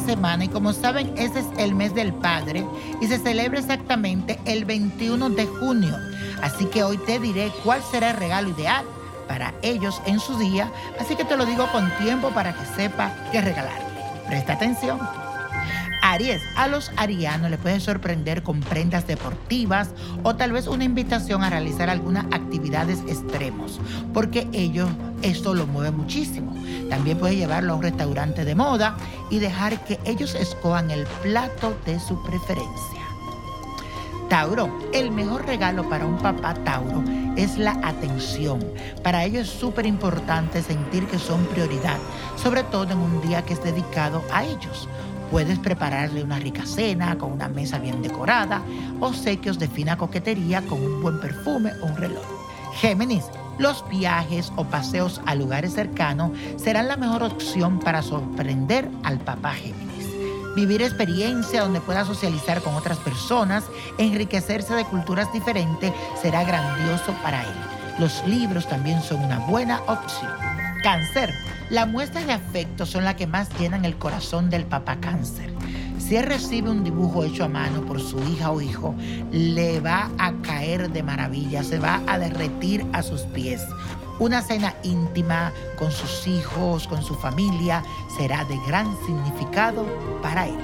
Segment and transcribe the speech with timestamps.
[0.00, 2.66] semana y como saben, ese es el mes del padre
[3.00, 5.96] y se celebra exactamente el 21 de junio.
[6.42, 8.84] Así que hoy te diré cuál será el regalo ideal
[9.28, 13.12] para ellos en su día, así que te lo digo con tiempo para que sepa
[13.32, 13.86] qué regalarle.
[14.26, 15.23] Presta atención.
[16.14, 19.90] Aries, a los arianos le puede sorprender con prendas deportivas
[20.22, 23.80] o tal vez una invitación a realizar algunas actividades extremos,
[24.12, 24.88] porque ellos
[25.22, 26.54] esto lo mueve muchísimo.
[26.88, 28.96] También puede llevarlo a un restaurante de moda
[29.28, 33.02] y dejar que ellos escojan el plato de su preferencia.
[34.28, 37.02] Tauro, el mejor regalo para un papá Tauro
[37.36, 38.64] es la atención.
[39.02, 41.98] Para ellos es súper importante sentir que son prioridad,
[42.36, 44.88] sobre todo en un día que es dedicado a ellos.
[45.34, 48.62] Puedes prepararle una rica cena con una mesa bien decorada,
[49.00, 52.22] obsequios de fina coquetería con un buen perfume o un reloj.
[52.76, 53.24] Géminis,
[53.58, 59.54] los viajes o paseos a lugares cercanos serán la mejor opción para sorprender al papá
[59.54, 60.06] Géminis.
[60.54, 63.64] Vivir experiencia donde pueda socializar con otras personas,
[63.98, 67.54] enriquecerse de culturas diferentes, será grandioso para él.
[67.98, 70.63] Los libros también son una buena opción.
[70.84, 71.32] Cáncer.
[71.70, 75.50] Las muestras de afecto son las que más llenan el corazón del papá cáncer.
[75.98, 78.94] Si él recibe un dibujo hecho a mano por su hija o hijo,
[79.32, 83.62] le va a caer de maravilla, se va a derretir a sus pies.
[84.18, 87.82] Una cena íntima con sus hijos, con su familia,
[88.18, 89.86] será de gran significado
[90.20, 90.58] para él.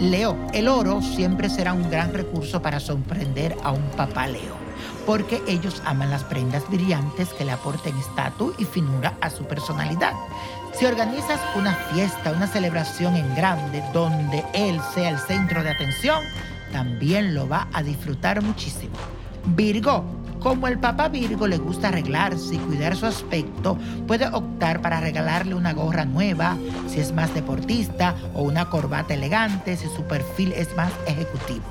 [0.00, 4.56] Leo, el oro siempre será un gran recurso para sorprender a un papá Leo,
[5.06, 10.12] porque ellos aman las prendas brillantes que le aporten estatus y finura a su personalidad.
[10.72, 16.24] Si organizas una fiesta, una celebración en grande donde él sea el centro de atención,
[16.72, 18.94] también lo va a disfrutar muchísimo.
[19.56, 20.04] Virgo,
[20.40, 25.54] como el papá Virgo le gusta arreglarse y cuidar su aspecto, puede optar para regalarle
[25.54, 26.56] una gorra nueva
[26.88, 31.64] si es más deportista o una corbata elegante si su perfil es más ejecutivo.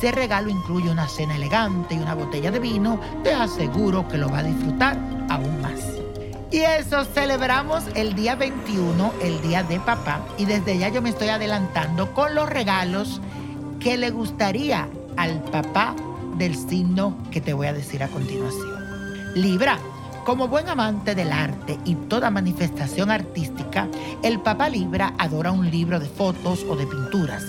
[0.00, 4.18] Si el regalo incluye una cena elegante y una botella de vino, te aseguro que
[4.18, 4.98] lo va a disfrutar
[5.30, 5.80] aún más.
[6.50, 11.10] Y eso, celebramos el día 21, el día de papá, y desde ya yo me
[11.10, 13.20] estoy adelantando con los regalos
[13.80, 15.94] que le gustaría al papá
[16.36, 19.32] del signo que te voy a decir a continuación.
[19.34, 19.78] Libra,
[20.24, 23.88] como buen amante del arte y toda manifestación artística,
[24.22, 27.44] el Papa Libra adora un libro de fotos o de pinturas.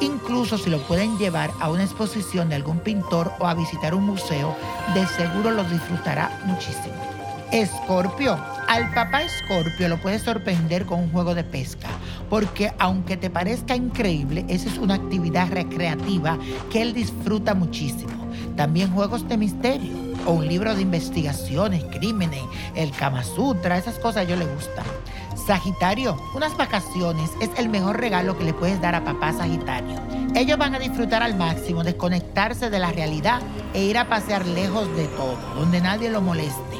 [0.00, 4.04] Incluso si lo pueden llevar a una exposición de algún pintor o a visitar un
[4.04, 4.56] museo,
[4.94, 6.94] de seguro lo disfrutará muchísimo.
[7.52, 11.88] Escorpio, al papá Escorpio lo puedes sorprender con un juego de pesca,
[12.28, 16.36] porque aunque te parezca increíble, esa es una actividad recreativa
[16.72, 18.28] que él disfruta muchísimo.
[18.56, 19.92] También juegos de misterio
[20.26, 22.42] o un libro de investigaciones, crímenes,
[22.74, 24.84] el Kama Sutra, esas cosas ellos le gustan.
[25.46, 30.00] Sagitario, unas vacaciones es el mejor regalo que le puedes dar a papá Sagitario.
[30.34, 33.42] Ellos van a disfrutar al máximo, desconectarse de la realidad
[33.74, 36.78] e ir a pasear lejos de todo, donde nadie lo moleste.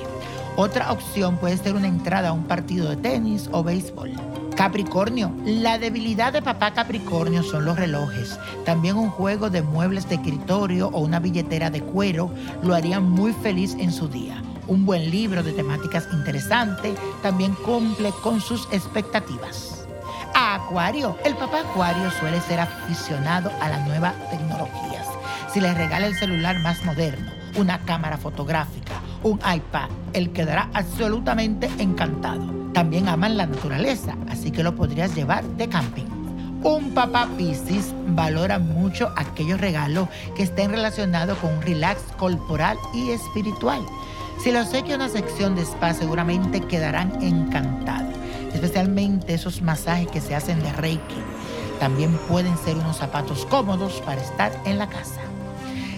[0.57, 4.13] Otra opción puede ser una entrada a un partido de tenis o béisbol.
[4.57, 8.39] Capricornio, la debilidad de papá Capricornio son los relojes.
[8.65, 12.31] También un juego de muebles de escritorio o una billetera de cuero
[12.63, 14.43] lo harían muy feliz en su día.
[14.67, 19.87] Un buen libro de temáticas interesantes también cumple con sus expectativas.
[20.35, 25.07] Acuario, el papá Acuario suele ser aficionado a las nuevas tecnologías.
[25.53, 31.71] Si le regala el celular más moderno, una cámara fotográfica, un iPad, él quedará absolutamente
[31.79, 32.73] encantado.
[32.73, 36.07] También aman la naturaleza, así que lo podrías llevar de camping.
[36.63, 43.11] Un papá Piscis valora mucho aquellos regalos que estén relacionados con un relax corporal y
[43.11, 43.83] espiritual.
[44.43, 48.15] Si lo sé que una sección de spa seguramente quedarán encantados,
[48.53, 51.23] especialmente esos masajes que se hacen de Reiki.
[51.81, 55.21] También pueden ser unos zapatos cómodos para estar en la casa.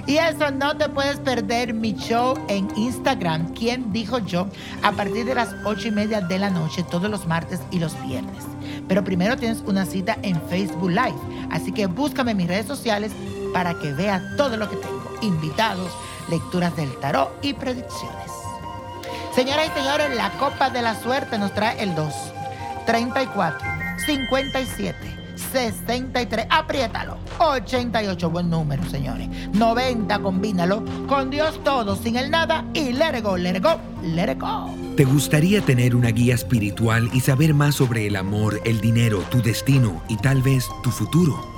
[0.07, 4.47] Y eso no te puedes perder mi show en Instagram, ¿Quién dijo yo?
[4.83, 8.01] A partir de las ocho y media de la noche, todos los martes y los
[8.07, 8.45] viernes.
[8.87, 11.17] Pero primero tienes una cita en Facebook Live.
[11.51, 13.11] Así que búscame en mis redes sociales
[13.53, 14.96] para que veas todo lo que tengo.
[15.23, 15.91] Invitados,
[16.29, 18.31] lecturas del tarot y predicciones.
[19.35, 22.15] Señoras y señores, la copa de la suerte nos trae el 2,
[22.87, 23.69] 34,
[24.07, 25.17] 57.
[25.37, 27.19] 63, apriétalo.
[27.39, 29.29] 88, buen número, señores.
[29.53, 30.83] 90, combínalo.
[31.07, 33.77] Con Dios todo, sin el nada y let it go, go,
[34.39, 34.97] go.
[34.97, 39.43] ¿Te gustaría tener una guía espiritual y saber más sobre el amor, el dinero, tu
[39.43, 41.56] destino y tal vez tu futuro?